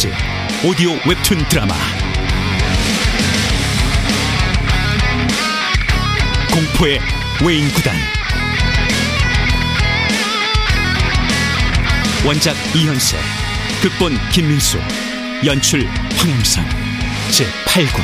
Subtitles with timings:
[0.00, 0.14] 특집
[0.64, 1.74] 오디오 웹툰 드라마.
[6.54, 6.98] 공포의
[7.44, 7.94] 외인 구단.
[12.24, 13.18] 원작 이현세
[13.82, 14.80] 극본 김민수
[15.44, 15.86] 연출
[16.16, 16.64] 황영선
[17.28, 18.00] 제8구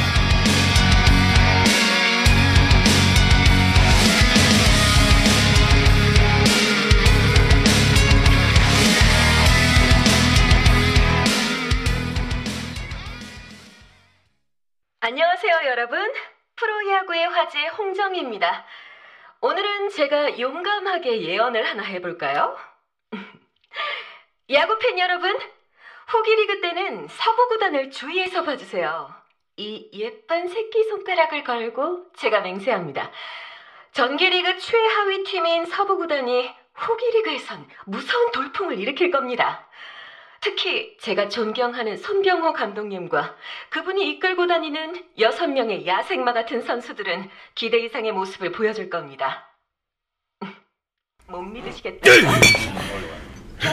[17.46, 18.64] 화제 홍정희입니다.
[19.40, 22.56] 오늘은 제가 용감하게 예언을 하나 해볼까요?
[24.50, 25.38] 야구팬 여러분,
[26.08, 29.14] 후기리그 때는 서부 구단을 주의해서 봐주세요.
[29.58, 33.12] 이 예쁜 새끼 손가락을 걸고 제가 맹세합니다.
[33.92, 39.68] 전기리그 최하위 팀인 서부 구단이 후기리그에선 무서운 돌풍을 일으킬 겁니다.
[40.40, 43.36] 특히 제가 존경하는 손병호 감독님과
[43.70, 49.50] 그분이 이끌고 다니는 여섯 명의 야생마 같은 선수들은 기대 이상의 모습을 보여줄 겁니다.
[51.28, 52.10] 못 믿으시겠다.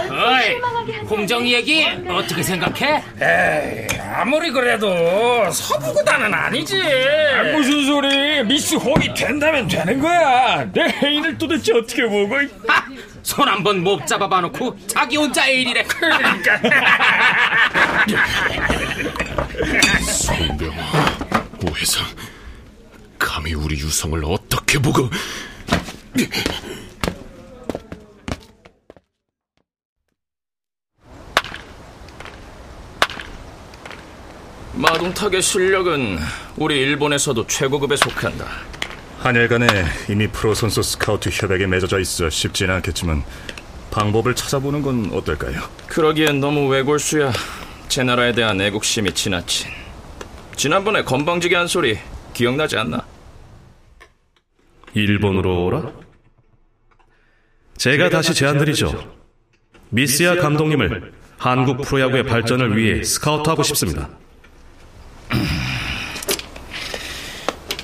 [0.09, 0.55] 어이,
[1.09, 3.03] 홍정이 얘기 어떻게 생각해?
[3.21, 6.81] 에이, 아무리 그래도 서부구단은 아니지.
[7.53, 8.43] 무슨 소리?
[8.43, 10.65] 미스 홍이 된다면 되는 거야.
[10.71, 12.35] 내 애인을 도대체 어떻게 보고?
[13.23, 15.83] 손한 번 못 잡아봐 놓고 자기 혼자 애인이래.
[15.83, 16.59] 그러니까.
[20.01, 20.75] 송병화,
[21.69, 22.05] 오해상,
[23.17, 25.09] 감히 우리 유성을 어떻게 보고?
[34.75, 36.17] 마동탁의 실력은
[36.57, 38.47] 우리 일본에서도 최고급에 속한다.
[39.19, 39.67] 한일 간에
[40.09, 43.23] 이미 프로 선수 스카우트 협약에 맺어져 있어 쉽지는 않겠지만
[43.91, 45.61] 방법을 찾아보는 건 어떨까요?
[45.87, 47.31] 그러기엔 너무 외골수야.
[47.87, 49.69] 제 나라에 대한 애국심이 지나친.
[50.55, 51.97] 지난번에 건방지게 한 소리
[52.33, 53.05] 기억나지 않나?
[54.95, 55.91] 일본으로 오라?
[57.77, 59.13] 제가 다시 제안드리죠.
[59.89, 64.09] 미스야 감독님을 한국 프로야구의 발전을 위해 스카우트하고 싶습니다.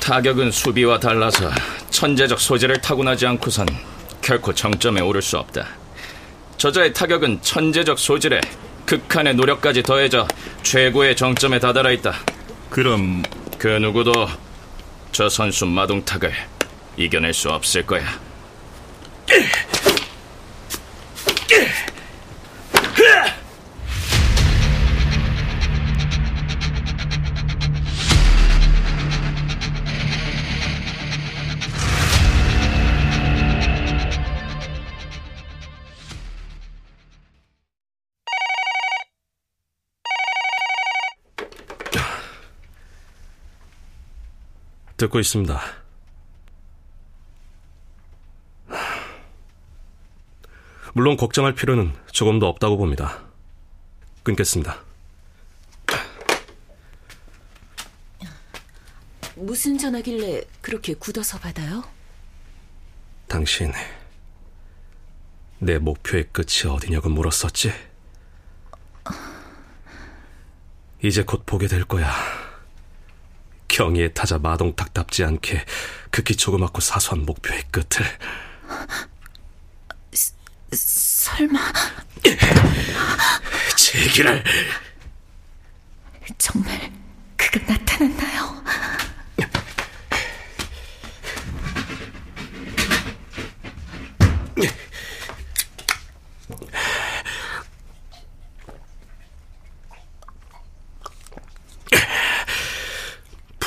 [0.09, 1.51] 타격은 수비와 달라서
[1.91, 3.67] 천재적 소재를 타고나지 않고선
[4.23, 5.67] 결코 정점에 오를 수 없다.
[6.57, 8.41] 저자의 타격은 천재적 소질에
[8.87, 10.27] 극한의 노력까지 더해져
[10.63, 12.15] 최고의 정점에 다다라 있다.
[12.71, 13.21] 그럼
[13.59, 14.11] 그 누구도
[15.11, 16.33] 저 선수 마동탁을
[16.97, 18.19] 이겨낼 수 없을 거야.
[44.99, 45.59] 듣고 있습니다.
[50.93, 53.23] 물론 걱정할 필요는 조금도 없다고 봅니다.
[54.23, 54.83] 끊겠습니다.
[59.35, 61.85] 무슨 전화길래 그렇게 굳어서 받아요?
[63.27, 63.71] 당신,
[65.59, 67.71] 내 목표의 끝이 어디냐고 물었었지?
[71.01, 72.38] 이제 곧 보게 될 거야.
[73.79, 75.63] 경의의 타자 마동탁답지 않게
[76.11, 78.05] 극히 조그맣고 사소한 목표의 끝을.
[80.73, 81.57] 설마
[83.77, 84.43] 제기를
[86.37, 86.91] 정말
[87.37, 88.59] 그가 나타났나요?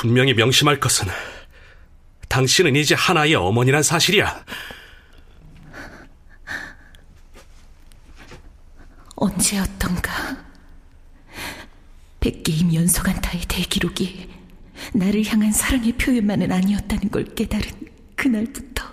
[0.03, 1.07] 분명히 명심할 것은
[2.27, 4.43] 당신은 이제 하나의 어머니란 사실이야.
[9.15, 10.11] 언제였던가
[12.19, 14.29] 백게임 연속안타의 대기록이
[14.93, 17.71] 나를 향한 사랑의 표현만은 아니었다는 걸 깨달은
[18.17, 18.83] 그날부터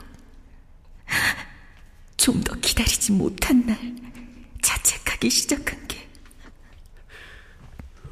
[2.17, 3.77] 좀 더 기다리지 못한 날
[4.63, 6.09] 자책하기 시작한 게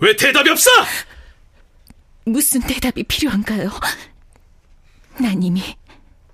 [0.01, 0.71] 왜 대답이 없어?
[2.29, 3.71] 무슨 대답이 필요한가요?
[5.21, 5.63] 난 이미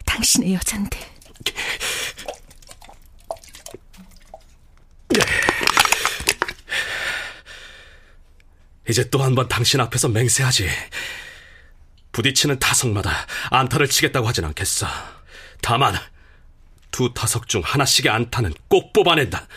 [0.04, 0.98] 당신의 여잔데
[8.88, 10.68] 이제 또 한 번 당신 앞에서 맹세하지.
[12.12, 14.86] 부딪히는 타석마다 안타를 치겠다고 하진 않겠어.
[15.62, 15.96] 다만
[16.90, 19.48] 두 타석 중 하나씩의 안타는 꼭 뽑아낸다.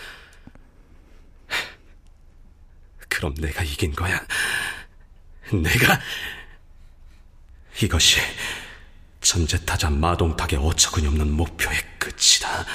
[3.10, 4.20] 그럼 내가 이긴 거야.
[5.54, 6.00] 내가
[7.82, 8.20] 이것이
[9.22, 12.66] 전제타자 마동탁의 어처구니 없는 목표의 끝이다.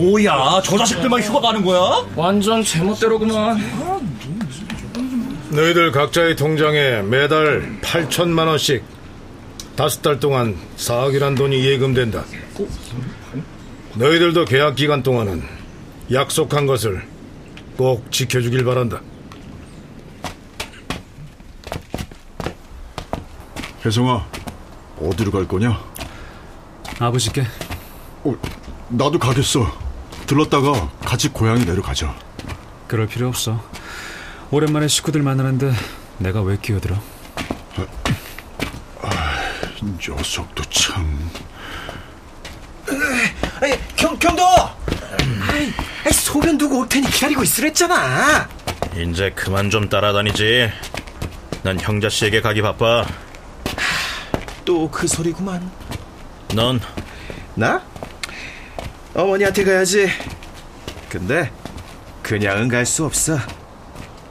[0.00, 2.06] 뭐야, 저 자식들만 휴가 가는 거야?
[2.14, 3.58] 완전 제멋대로구만.
[5.50, 8.84] 너희들 각자의 통장에 매달 8천만 원씩
[9.76, 12.24] 다섯 달 동안 4억이란 돈이 예금된다.
[13.94, 15.42] 너희들도 계약 기간 동안은
[16.12, 17.02] 약속한 것을
[17.76, 19.00] 꼭 지켜주길 바란다.
[23.84, 24.26] 혜성아,
[25.00, 25.78] 어디로 갈 거냐?
[26.98, 27.44] 아버지께.
[28.24, 28.34] 어,
[28.88, 29.85] 나도 가겠어.
[30.26, 32.14] 들렀다가 같이 고향에 내려가자.
[32.88, 33.62] 그럴 필요 없어.
[34.50, 35.72] 오랜만에 식구들 만나는데
[36.18, 36.96] 내가 왜 끼어들어?
[39.02, 39.38] 아,
[39.82, 41.30] 이 녀석도 참.
[43.60, 44.42] 아이, 경, 경도!
[45.48, 45.72] 아이,
[46.12, 48.48] 소변 두고 올 테니 기다리고 있으랬잖아.
[48.96, 50.70] 이제 그만 좀 따라다니지.
[51.62, 53.04] 난 형자 씨에게 가기 바빠.
[54.64, 55.70] 또 그 소리구만.
[56.54, 56.80] 넌?
[57.54, 57.80] 나?
[59.16, 60.08] 어머니한테 가야지.
[61.08, 61.50] 근데
[62.22, 63.38] 그냥은 갈 수 없어.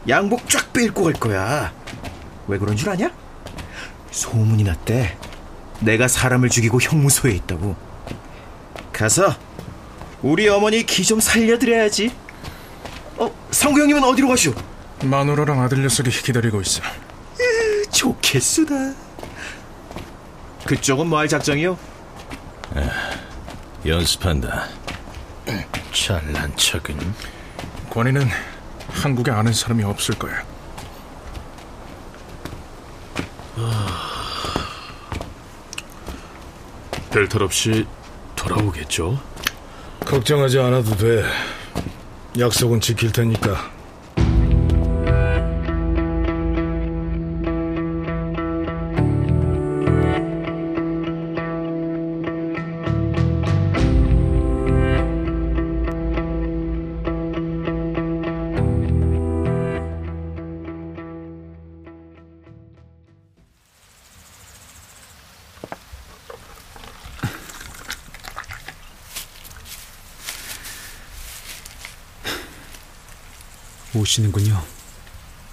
[0.07, 1.73] 양복 쫙 빼입고 갈 거야.
[2.47, 3.11] 왜 그런 줄 아냐?
[4.11, 5.17] 소문이 났대.
[5.79, 7.75] 내가 사람을 죽이고 형무소에 있다고.
[8.93, 9.35] 가서
[10.21, 12.13] 우리 어머니 기 좀 살려드려야지.
[13.17, 14.53] 어, 상구 형님은 어디로 가시오?
[15.03, 16.81] 마누라랑 아들 녀석이 기다리고 있어.
[17.39, 18.93] 으, 좋겠수다.
[20.65, 21.77] 그쪽은 뭐 할 작정이요?
[23.85, 24.67] 에, 연습한다.
[25.93, 26.97] 잘난 척은.
[27.89, 28.27] 권희는
[28.89, 30.43] 한국에 아는 사람이 없을 거야.
[37.11, 37.85] 별탈 없이
[38.35, 39.19] 돌아오겠죠?
[40.05, 41.23] 걱정하지 않아도 돼.
[42.37, 43.71] 약속은 지킬 테니까.
[73.99, 74.63] 오시는군요,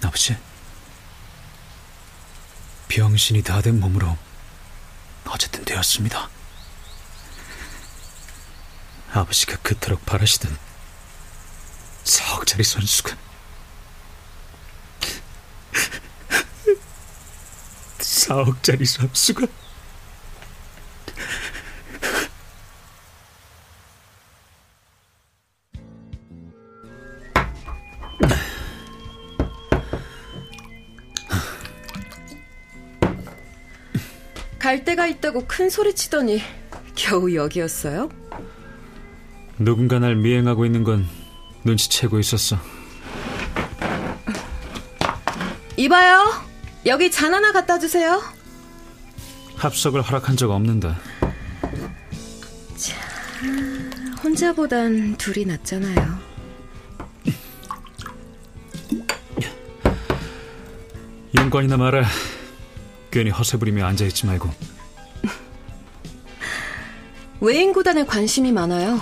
[0.03, 0.35] 아버지.
[2.87, 4.17] 병신이 다 된 몸으로
[5.27, 6.29] 어쨌든 되었습니다.
[9.13, 10.55] 아버지가 그토록 바라시던
[12.03, 13.15] 4억짜리 선수가
[17.99, 19.47] 4억짜리 선수가
[35.03, 36.41] 갈 데가 있다고 큰 소리 치더니
[36.95, 38.09] 겨우 여기였어요?
[39.59, 41.07] 누군가 날 미행하고 있는 건
[41.65, 42.57] 눈치채고 있었어.
[45.75, 46.45] 이봐요.
[46.85, 48.21] 여기 잔 하나 갖다 주세요.
[49.57, 50.93] 합석을 허락한 적 없는데.
[52.77, 52.95] 자,
[54.23, 56.19] 혼자보단 둘이 낫잖아요.
[61.37, 62.03] 용건이나 말해.
[63.11, 64.72] 괜히 허세 부리며 앉아있지 말고.
[67.43, 68.99] 외인 구단에 관심이 많아요.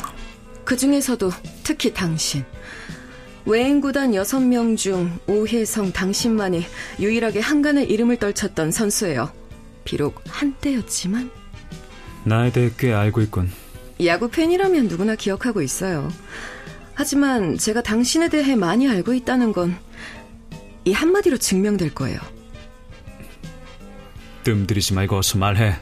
[0.65, 1.29] 그 중에서도
[1.63, 2.43] 특히 당신.
[3.45, 6.65] 외인 구단 6명 중 오혜성 당신만이
[6.99, 9.31] 유일하게 한간의 이름을 떨쳤던 선수예요.
[9.83, 11.29] 비록 한때였지만.
[12.23, 13.51] 나에 대해 꽤 알고 있군.
[14.05, 16.11] 야구 팬이라면 누구나 기억하고 있어요.
[16.95, 19.77] 하지만 제가 당신에 대해 많이 알고 있다는 건
[20.83, 22.19] 이 한마디로 증명될 거예요.
[24.43, 25.75] 뜸 들이지 말고 어서 말해.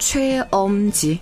[0.00, 1.20] 최엄지.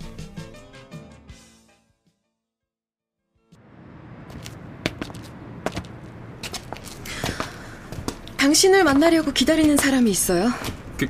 [8.37, 10.51] 당신을 만나려고 기다리는 사람이 있어요.
[10.97, 11.07] 그,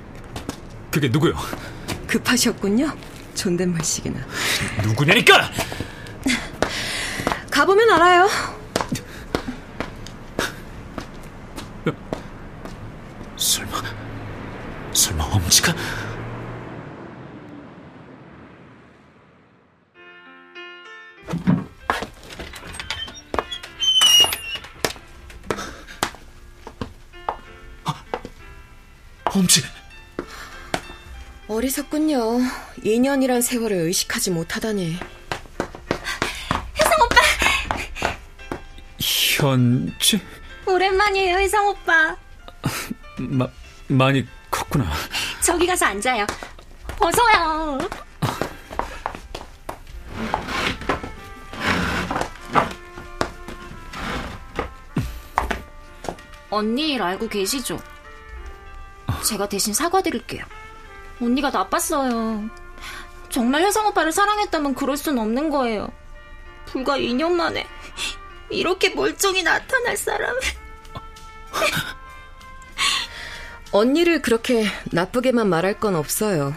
[0.92, 1.36] 그게 누구요?
[2.08, 2.92] 급하셨군요.
[3.36, 4.20] 존댓말식이나.
[4.84, 5.50] 누구냐니까!
[7.52, 8.28] 가보면 알아요.
[31.60, 32.40] 어리석군요.
[32.86, 34.98] 2년이란 세월을 의식하지 못하다니.
[36.78, 37.16] 혜성 오빠!
[38.98, 40.22] 현지?
[40.66, 42.16] 오랜만이에요, 혜성 오빠.
[43.18, 43.46] 마,
[43.90, 44.90] 많이 컸구나.
[45.44, 46.26] 저기 가서 앉아요.
[46.98, 47.90] 어서요.
[56.50, 57.78] 언니 일 알고 계시죠?
[59.26, 60.46] 제가 대신 사과드릴게요.
[61.22, 62.50] 언니가 나빴어요.
[63.30, 65.90] 정말 혜성 오빠를 사랑했다면 그럴 순 없는 거예요.
[66.66, 67.66] 불과 2년 만에
[68.50, 70.40] 이렇게 멀쩡히 나타날 사람을.
[73.72, 76.56] 언니를 그렇게 나쁘게만 말할 건 없어요.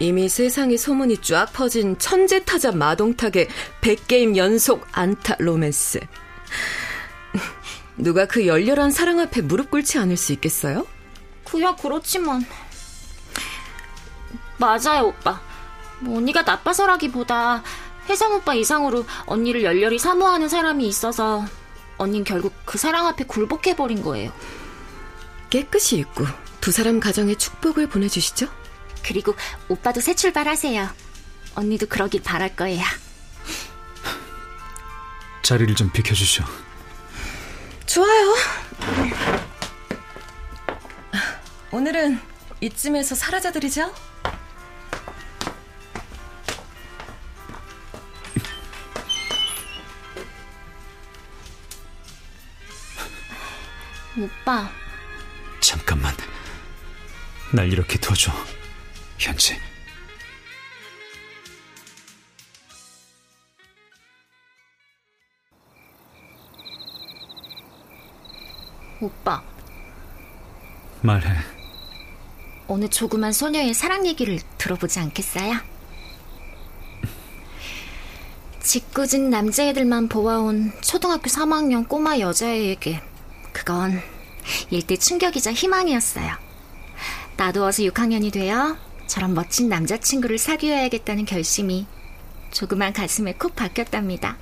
[0.00, 3.48] 이미 세상에 소문이 쫙 퍼진 천재 타자 마동탁의
[3.82, 6.00] 100게임 연속 안타 로맨스.
[7.98, 10.86] 누가 그 열렬한 사랑 앞에 무릎 꿇지 않을 수 있겠어요?
[11.44, 12.44] 그야 그렇지만
[14.60, 15.40] 맞아요 오빠.
[16.00, 17.62] 뭐 언니가 나빠서라기보다
[18.08, 21.44] 혜성 오빠 이상으로 언니를 열렬히 사모하는 사람이 있어서
[21.96, 24.32] 언닌 결국 그 사랑 앞에 굴복해버린 거예요.
[25.48, 26.26] 깨끗이 잊고
[26.60, 28.48] 두 사람 가정에 축복을 보내주시죠.
[29.02, 29.34] 그리고
[29.68, 30.88] 오빠도 새 출발하세요.
[31.54, 32.84] 언니도 그러길 바랄 거예요.
[35.42, 36.44] 자리를 좀 비켜주시오.
[37.86, 38.34] 좋아요.
[41.72, 42.20] 오늘은
[42.60, 43.92] 이쯤에서 사라져드리죠?
[54.20, 54.70] 오빠.
[55.60, 56.14] 잠깐만.
[57.54, 58.30] 날 이렇게 둬줘.
[59.18, 59.56] 현지.
[69.00, 69.42] 오빠.
[71.00, 71.30] 말해.
[72.68, 75.54] 어느 조그만 소녀의 사랑 얘기를 들어보지 않겠어요?
[78.60, 83.00] 짓궂은 남자애들만 보아온 초등학교 3학년 꼬마 여자애에게
[83.52, 84.00] 그건
[84.70, 86.32] 일대 충격이자 희망이었어요.
[87.36, 88.76] 나도 어서 6학년이 되어
[89.06, 91.86] 저런 멋진 남자친구를 사귀어야겠다는 결심이
[92.50, 94.36] 조그만 가슴에 콕 박혔답니다.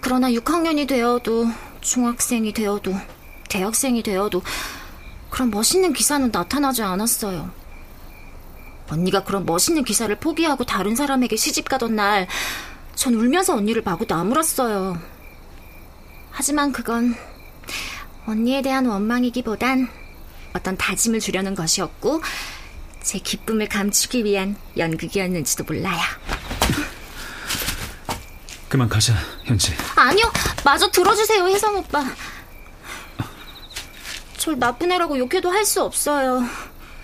[0.00, 1.46] 그러나 6학년이 되어도
[1.80, 2.94] 중학생이 되어도
[3.48, 4.42] 대학생이 되어도
[5.30, 7.50] 그런 멋있는 기사는 나타나지 않았어요.
[8.90, 12.26] 언니가 그런 멋있는 기사를 포기하고 다른 사람에게 시집 가던 날,
[12.94, 14.98] 전 울면서 언니를 마구 나물었어요.
[16.30, 17.14] 하지만 그건
[18.28, 19.88] 언니에 대한 원망이기보단
[20.52, 22.20] 어떤 다짐을 주려는 것이었고,
[23.02, 25.98] 제 기쁨을 감추기 위한 연극이었는지도 몰라요.
[28.68, 29.72] 그만 가자, 현지.
[29.96, 30.30] 아니요,
[30.62, 32.04] 마저 들어주세요, 혜성 오빠.
[34.36, 36.44] 절 나쁜 애라고 욕해도 할 수 없어요.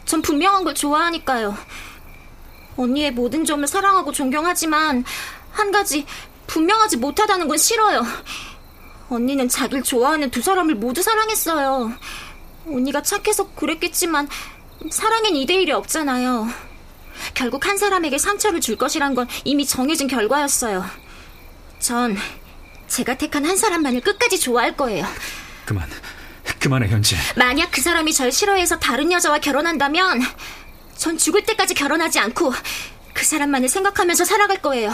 [0.04, 1.56] 전 분명한 걸 좋아하니까요.
[2.76, 5.04] 언니의 모든 점을 사랑하고 존경하지만
[5.52, 6.04] 한 가지
[6.48, 8.02] 분명하지 못하다는 건 싫어요.
[9.14, 11.92] 언니는 자기를 좋아하는 두 사람을 모두 사랑했어요.
[12.66, 14.28] 언니가 착해서 그랬겠지만
[14.90, 16.48] 사랑엔 2대1이 없잖아요.
[17.34, 20.84] 결국 한 사람에게 상처를 줄 것이란 건 이미 정해진 결과였어요.
[21.78, 22.16] 전
[22.88, 25.06] 제가 택한 한 사람만을 끝까지 좋아할 거예요.
[25.64, 25.88] 그만.
[26.58, 27.16] 그만해, 현지.
[27.36, 30.20] 만약 그 사람이 절 싫어해서 다른 여자와 결혼한다면
[30.96, 32.52] 전 죽을 때까지 결혼하지 않고
[33.12, 34.92] 그 사람만을 생각하면서 살아갈 거예요.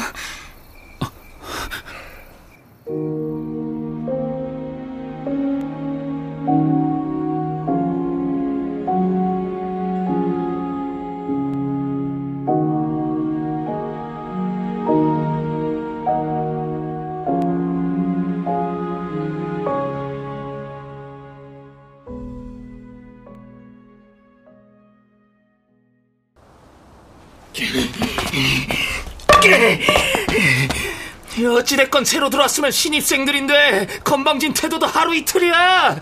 [31.71, 35.99] 어찌됐건 새로 들어왔으면 신입생들인데 건방진 태도도 하루 이틀이야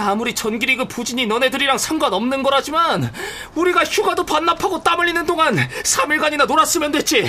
[0.00, 3.12] 아무리 전기리그 부진이 너네들이랑 상관없는 거라지만
[3.54, 7.26] 우리가 휴가도 반납하고 땀 흘리는 동안 3일간이나 놀았으면 됐지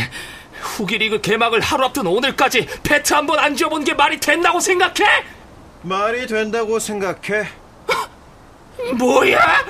[0.62, 5.26] 후기리그 개막을 하루 앞둔 오늘까지 배트 한 번 안 지어본 게 말이 된다고 생각해?
[5.82, 7.48] 말이 된다고 생각해
[8.98, 9.66] 뭐야?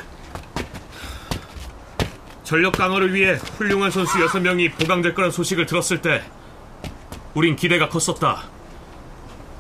[2.44, 6.22] 전력 강화를 위해 훌륭한 선수 6명이 보강될 거란 소식을 들었을 때
[7.36, 8.44] 우린 기대가 컸었다.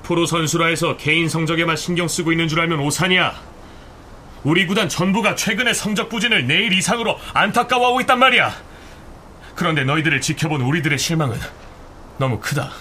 [0.01, 3.35] 프로 선수라 해서 개인 성적에만 신경 쓰고 있는 줄 알면 오산이야.
[4.43, 8.53] 우리 구단 전부가 최근의 성적 부진을 내일 이상으로 안타까워하고 있단 말이야.
[9.55, 11.39] 그런데 너희들을 지켜본 우리들의 실망은
[12.17, 12.71] 너무 크다.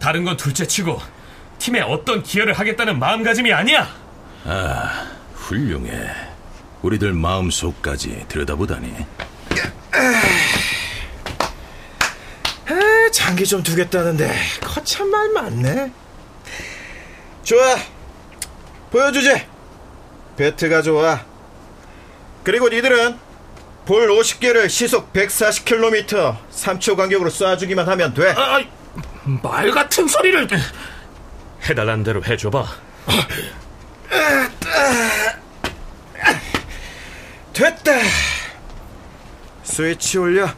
[0.00, 1.00] 다른 건 둘째치고
[1.58, 3.88] 팀에 어떤 기여를 하겠다는 마음가짐이 아니야.
[4.44, 6.10] 아, 훌륭해.
[6.82, 8.92] 우리들 마음속까지 들여다보다니.
[13.12, 15.92] 아, 장기 좀 두겠다는데 거참 말 많네.
[17.42, 17.76] 좋아,
[18.90, 19.46] 보여주지.
[20.38, 21.20] 배트가 좋아.
[22.42, 23.18] 그리고 니들은
[23.84, 28.30] 볼 50개를 시속 140km 3초 간격으로 쏴주기만 하면 돼.
[28.30, 28.64] 아,
[29.42, 30.48] 말 같은 소리를
[31.68, 32.64] 해달란 대로 해줘봐.
[37.52, 37.92] 됐다.
[39.64, 40.48] 스위치 올려.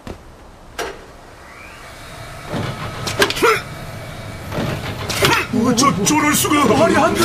[5.76, 6.64] 저, 저럴 수가.
[6.64, 7.21] 말이 안 돼.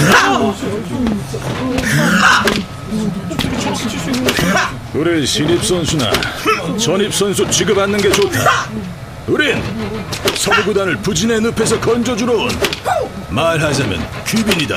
[4.93, 6.12] 우리 신입 선수나
[6.77, 8.67] 전입 선수 취급받는 게 좋다.
[9.27, 9.62] 우린
[10.36, 12.50] 서부 구단을 부진의 늪에서 건져주러 온
[13.29, 14.75] 말하자면 귀빈이다.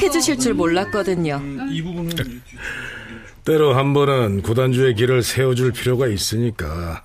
[0.00, 1.40] 허락해 주실 줄 몰랐거든요.
[1.70, 2.10] 이 부분은
[3.44, 7.04] 때로 한 번은 구단주의 길을 세워줄 필요가 있으니까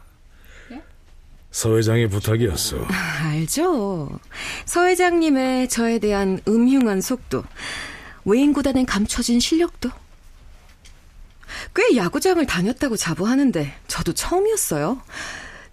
[1.52, 2.86] 서 회장의 부탁이었어.
[3.24, 4.10] 알죠.
[4.66, 7.44] 서 회장님의 저에 대한 음흉한 속도,
[8.26, 9.90] 외인 구단엔 감춰진 실력도.
[11.74, 15.02] 꽤 야구장을 다녔다고 자부하는데 저도 처음이었어요.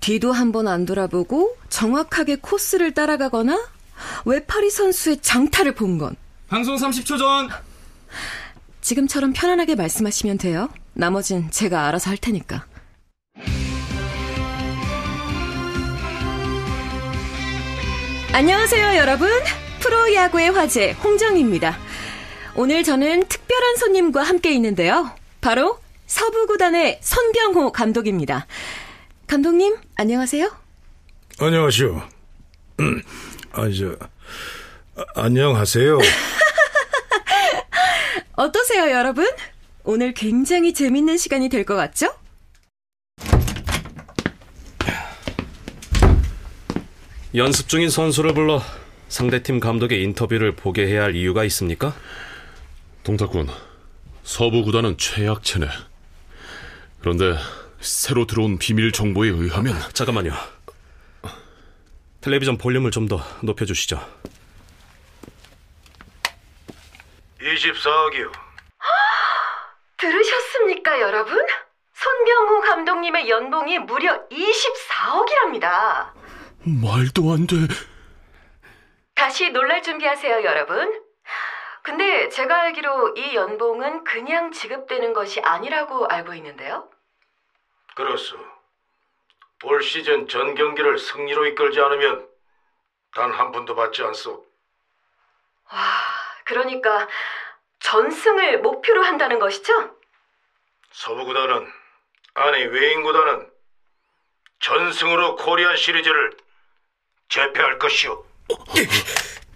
[0.00, 3.60] 뒤도 한 번 안 돌아보고 정확하게 코스를 따라가거나
[4.24, 6.14] 외파리 선수의 장타를 본 건.
[6.52, 7.48] 방송 30초 전.
[8.82, 10.68] 지금처럼 편안하게 말씀하시면 돼요.
[10.92, 12.66] 나머진 제가 알아서 할 테니까.
[18.34, 19.30] 안녕하세요, 여러분.
[19.80, 21.78] 프로야구의 화제 홍정입니다.
[22.54, 25.10] 오늘 저는 특별한 손님과 함께 있는데요.
[25.40, 28.46] 바로 서부구단의 손병호 감독입니다.
[29.26, 30.54] 감독님, 안녕하세요.
[31.40, 32.02] 안녕하시오.
[32.80, 33.02] 음,
[33.52, 33.96] 아, 저,
[34.96, 35.98] 아, 안녕하세요.
[38.36, 39.26] 어떠세요, 여러분?
[39.84, 42.08] 오늘 굉장히 재밌는 시간이 될 것 같죠?
[47.34, 48.62] 연습 중인 선수를 불러
[49.08, 51.94] 상대팀 감독의 인터뷰를 보게 해야 할 이유가 있습니까?
[53.04, 53.48] 동탁군,
[54.22, 55.66] 서부 구단은 최약체네.
[57.00, 57.34] 그런데
[57.80, 60.32] 새로 들어온 비밀 정보에 의하면 잠깐만요.
[62.20, 64.00] 텔레비전 볼륨을 좀 더 높여주시죠.
[67.42, 68.32] 24억이요.
[69.96, 71.46] 들으셨습니까, 여러분?
[71.92, 76.12] 손병호 감독님의 연봉이 무려 24억이랍니다.
[76.64, 77.56] 말도 안 돼.
[79.14, 81.02] 다시 놀랄 준비하세요, 여러분.
[81.82, 86.88] 근데 제가 알기로 이 연봉은 그냥 지급되는 것이 아니라고 알고 있는데요.
[87.94, 88.36] 그렇소.
[89.64, 92.28] 올 시즌 전 경기를 승리로 이끌지 않으면
[93.14, 94.44] 단한 푼도 받지 않소.
[95.72, 96.01] 와,
[96.44, 97.08] 그러니까
[97.80, 99.96] 전승을 목표로 한다는 것이죠?
[100.92, 101.66] 서부 구단은
[102.34, 103.50] 아니 외인 구단은
[104.60, 106.30] 전승으로 코리안 시리즈를
[107.28, 108.24] 재패할 것이오.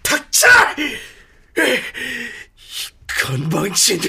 [0.03, 0.47] 닥쳐!
[3.25, 3.99] 건방진.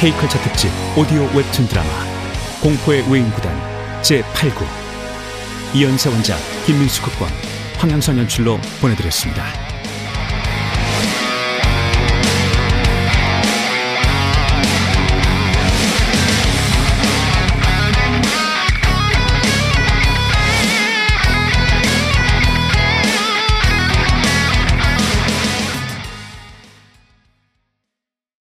[0.00, 1.90] K컬처 특집 오디오 웹툰 드라마
[2.62, 3.54] 공포의 외인구단
[4.00, 4.64] 제8구
[5.74, 7.28] 이연세 원작 김민수 극본
[7.76, 9.69] 황양선 연출로 보내드렸습니다.